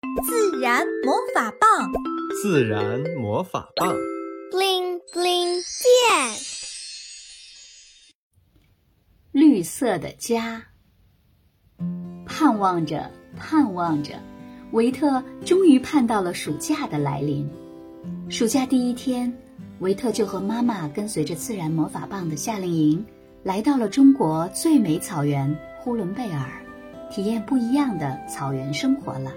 [0.00, 1.90] 自然魔法棒，
[2.40, 3.92] 自然魔法棒
[4.52, 6.38] ，bling bling 变。
[9.32, 10.62] 绿色的家，
[12.24, 14.14] 盼望着，盼望着，
[14.70, 17.50] 维特终于盼到了暑假的来临。
[18.30, 19.36] 暑假第一天，
[19.80, 23.04] 维特就和妈妈跟随着自然魔法棒的夏令营，
[23.42, 26.62] 来到了中国最美草原呼伦贝尔，
[27.10, 29.32] 体验不一样的草原生活了。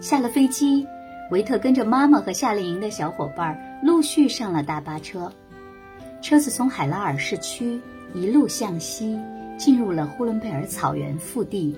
[0.00, 0.86] 下了飞机，
[1.30, 5.32] 维特跟着妈妈和夏令营的小伙伴陆续上了大巴车，
[6.20, 7.80] 车子从海拉尔市区
[8.12, 9.18] 一路向西，
[9.56, 11.76] 进入了呼伦贝尔草原腹地。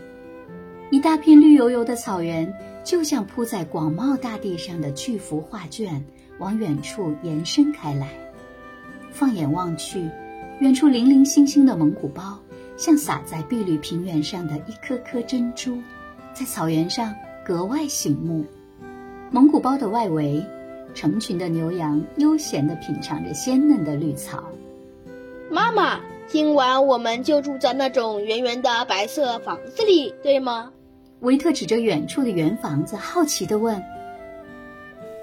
[0.90, 2.52] 一大片绿油油的草原，
[2.84, 6.04] 就像铺在广袤大地上的巨幅画卷，
[6.38, 8.08] 往远处延伸开来。
[9.10, 10.08] 放眼望去，
[10.60, 12.38] 远处零零星星的蒙古包，
[12.76, 15.80] 像洒在碧绿平原上的一颗颗珍珠，
[16.34, 17.14] 在草原上。
[17.46, 18.44] 格外醒目。
[19.30, 20.44] 蒙古包的外围，
[20.94, 24.42] 成群的牛羊悠闲地品尝着鲜嫩的绿草。
[25.48, 30.72] 妈妈，今晚我们就住在那种圆圆的白色房子里，对吗？
[31.20, 33.80] 维特指着远处的圆房子，好奇地问：“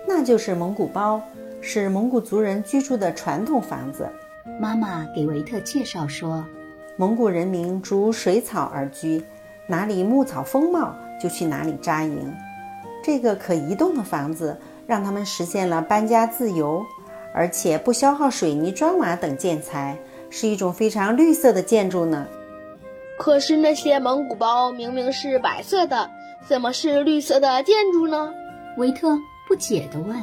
[0.08, 1.22] 那就是蒙古包，
[1.60, 4.08] 是蒙古族人居住的传统房子。”
[4.62, 6.46] 妈妈给维特介绍说
[6.96, 9.26] ：“蒙古人民逐水草而居，
[9.68, 12.36] 哪里牧草丰茂。”就去哪里扎营。
[13.02, 16.84] 这个可移动的房子让他们实现了搬家自由，
[17.34, 19.98] 而且不消耗水泥、砖瓦等建材，
[20.30, 22.28] 是一种非常绿色的建筑呢。
[23.18, 26.10] 可是那些蒙古包明明是白色的，
[26.46, 28.34] 怎么是绿色的建筑呢？
[28.78, 30.18] 维特不解地问。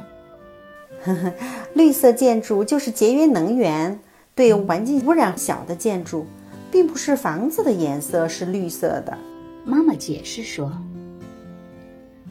[1.03, 1.33] 呵呵，
[1.73, 3.99] 绿色建筑就是节约能源、
[4.35, 6.27] 对环境污染小的建筑，
[6.71, 9.17] 并不是房子的颜色是绿色的。
[9.65, 10.71] 妈妈解释说。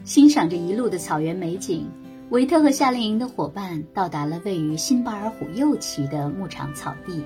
[0.04, 1.86] 欣赏着一路的草原美景，
[2.30, 7.22] 维特和夏令营的伙伴到达了位于辛巴尔虎右旗的牧场草地。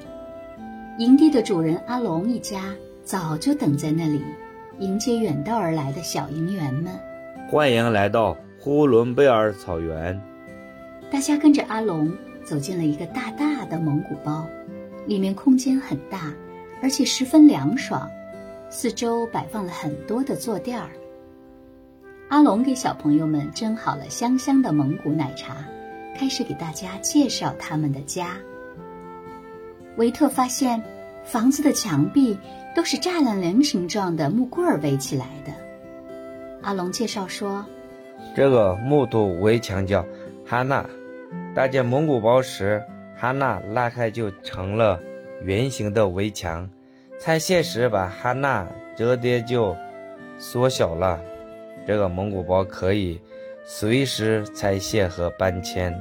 [0.98, 2.74] 营地的主人阿龙一家
[3.05, 4.20] 早就等在那里，
[4.80, 6.92] 迎接远道而来的小营员们。
[7.48, 10.20] 欢迎来到呼伦贝尔草原。
[11.11, 12.12] 大家跟着阿龙
[12.45, 14.46] 走进了一个大大的蒙古包，
[15.06, 16.35] 里面空间很大，
[16.83, 18.11] 而且十分凉爽，
[18.68, 20.91] 四周摆放了很多的坐垫儿。
[22.34, 25.58] 阿龙给小朋友们蒸好了香香的蒙古奶茶，
[26.18, 28.36] 开始给大家介绍他们的家。
[29.98, 30.83] 维特发现，
[31.23, 32.36] 房子的墙壁
[32.74, 35.52] 都是栅栏菱形状的木棍儿围起来的。
[36.61, 37.64] 阿龙介绍说
[38.34, 40.05] ：“这个木头围墙叫
[40.44, 40.84] 哈纳，
[41.55, 42.83] 搭建蒙古包时，
[43.17, 44.98] 哈纳拉开就成了
[45.44, 46.68] 圆形的围墙；
[47.20, 49.77] 拆卸时，把哈纳折叠就
[50.36, 51.20] 缩小了。”
[51.86, 53.20] 这个蒙古包可以
[53.64, 55.95] 随时拆卸和搬迁，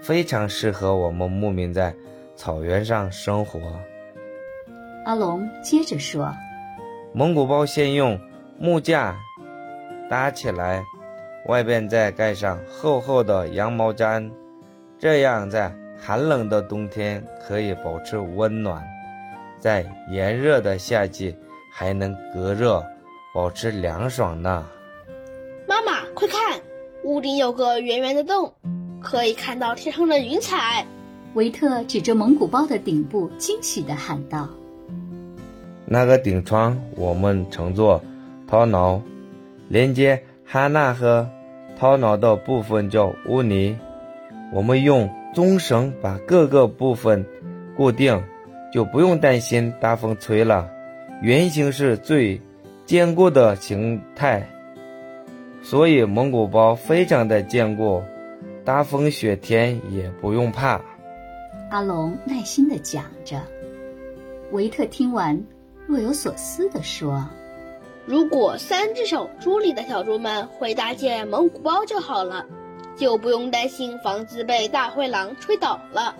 [0.00, 1.94] 非常适合我们牧民在
[2.34, 3.60] 草原上生活。
[5.04, 6.34] 阿龙接着说
[7.14, 8.18] ：“蒙古包先用
[8.58, 9.16] 木架
[10.08, 10.82] 搭起来，
[11.46, 14.30] 外边再盖上厚厚的羊毛毡，
[14.98, 18.84] 这样在寒冷的冬天可以保持温暖，
[19.58, 21.36] 在炎热的夏季
[21.72, 22.84] 还能隔热。”
[23.34, 24.66] 保持凉爽呢。
[25.66, 26.60] 妈妈，快看，
[27.02, 28.52] 屋顶有个圆圆的洞，
[29.00, 30.86] 可以看到天上的云彩。
[31.32, 34.46] 维特指着蒙古包的顶部，惊喜地喊道
[35.86, 38.02] ：“那个顶窗我们称作
[38.46, 39.00] 陶脑，
[39.68, 41.26] 连接哈纳和
[41.78, 43.74] 陶脑的部分叫乌尼。
[44.52, 47.24] 我们用棕绳把各个部分
[47.78, 48.22] 固定，
[48.70, 50.68] 就不用担心大风吹了。
[51.22, 52.38] 圆形是最。”
[52.92, 54.46] 坚固的形态，
[55.62, 58.02] 所以蒙古包非常的坚固，
[58.66, 60.78] 大风雪天也不用怕。
[61.70, 63.40] 阿龙耐心的讲着，
[64.50, 65.42] 维特听完
[65.86, 67.26] 若有所思的说
[68.04, 72.44] ：“如果三只小猪里的小猪们会搭建蒙古包就好了，
[72.94, 76.14] 就不用担心房子被大灰狼吹倒了。”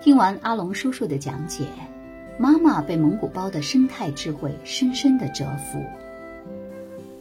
[0.00, 1.64] 听完阿龙叔叔的讲解。
[2.40, 5.84] 妈妈被蒙古包的生态智慧深深的折服。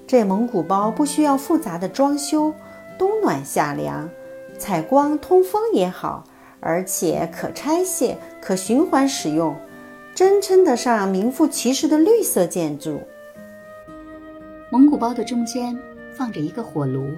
[0.08, 2.54] 这蒙古包不需要复杂的装修，
[2.98, 4.10] 冬暖夏凉，
[4.58, 6.24] 采光通风也好，
[6.62, 9.54] 而且可拆卸、可循环使用，
[10.16, 13.02] 真称得上名副其实的绿色建筑。
[14.72, 15.78] 蒙古包的中间
[16.14, 17.10] 放着一个火炉，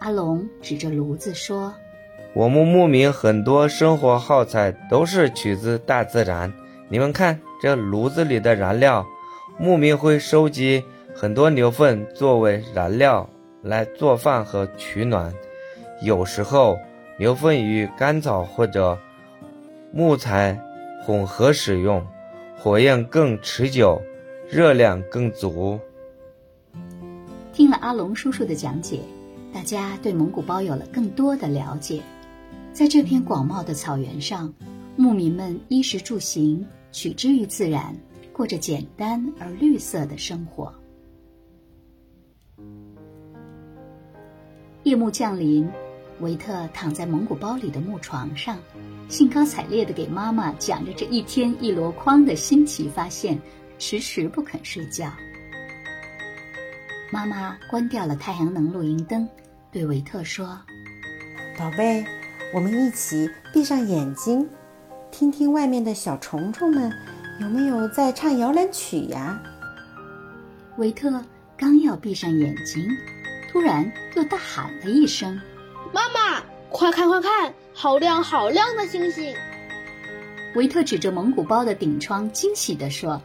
[0.00, 1.72] 阿龙指着炉子说
[2.34, 6.52] ：“我们牧民很多生活耗材都是取自大自然。”
[6.92, 9.06] 你们看，这炉子里的燃料，
[9.58, 10.84] 牧民会收集
[11.14, 13.26] 很多牛粪作为燃料
[13.62, 15.32] 来做饭和取暖。
[16.02, 16.78] 有时候，
[17.18, 18.98] 牛粪与干草或者
[19.90, 20.60] 木材
[21.02, 22.06] 混合使用，
[22.58, 23.98] 火焰更持久，
[24.50, 25.80] 热量更足。
[27.54, 29.00] 听了阿龙叔叔的讲解，
[29.50, 32.02] 大家对蒙古包有了更多的了解。
[32.74, 34.52] 在这片广袤的草原上，
[34.94, 37.96] 牧民们衣食住行取之于自然，
[38.32, 40.72] 过着简单而绿色的生活。
[44.84, 45.68] 夜幕降临。
[46.20, 48.56] 维特躺在蒙古包里的木床上，
[49.08, 53.36] 兴高采烈地给妈妈讲着这一天一箩筐的新奇发现，
[53.76, 55.10] 迟迟不肯睡觉。
[57.10, 59.28] 妈妈关掉了太阳能露营灯，
[59.72, 60.60] 对维特说
[61.58, 62.04] ：“宝贝，
[62.54, 64.48] 我们一起闭上眼睛，
[65.12, 66.90] 听听外面的小虫虫们
[67.38, 69.40] 有没有在唱摇篮曲呀？”
[70.78, 71.22] 维特
[71.56, 72.82] 刚要闭上眼睛，
[73.52, 75.38] 突然又大喊了一声。
[75.92, 79.34] 妈妈，快看快看，好亮好亮的星星！
[80.56, 83.20] 维特指着蒙古包的顶窗，惊喜地说：“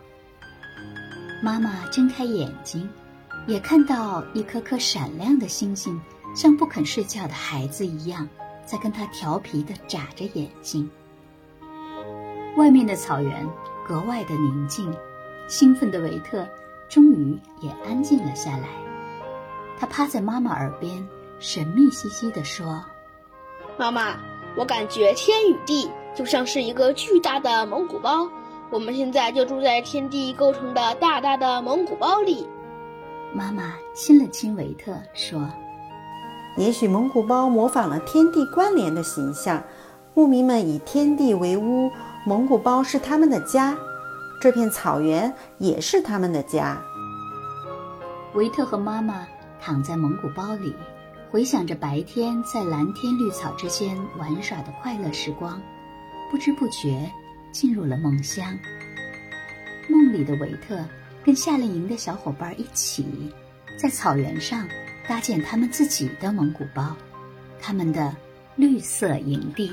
[1.42, 2.88] 妈妈睁开眼睛，
[3.48, 6.00] 也看到一颗颗闪亮的星星，
[6.36, 8.28] 像不肯睡觉的孩子一样，
[8.66, 10.90] 在跟他调皮地眨着眼睛。”
[12.58, 13.48] 外面的草原
[13.88, 14.92] 格外的宁静，
[15.48, 16.46] 兴奋的维特
[16.90, 18.68] 终于也安静了下来。
[19.80, 21.08] 他趴在妈妈耳边。
[21.40, 22.84] 神秘兮兮地说
[23.78, 24.16] ：“妈妈，
[24.58, 28.28] 我感觉天与地就像是一个巨大的蒙古包，
[28.72, 32.48] 我们现在就住在天地构成的大大的蒙古包里。”
[33.36, 35.48] 妈妈亲了亲维特，说
[36.58, 39.64] ：“也许蒙古包模仿了天地关联的形象，
[40.16, 41.92] 牧民们以天地为屋，
[42.28, 43.74] 蒙古包是他们的家，
[44.42, 46.78] 这片草原也是他们的家。”
[48.36, 49.26] 维特和妈妈
[49.62, 50.76] 躺在蒙古包里。
[51.32, 55.62] 回想着白天在蓝天绿草之间玩耍的快乐时光，
[56.30, 57.10] 不知不觉
[57.54, 58.58] 进入了梦乡。
[59.90, 60.84] 梦里的维特
[61.24, 63.34] 跟夏令营的小伙伴一起，
[63.78, 64.68] 在草原上
[65.08, 66.94] 搭建他们自己的蒙古包，
[67.62, 68.14] 他们的
[68.58, 69.72] 绿色营地。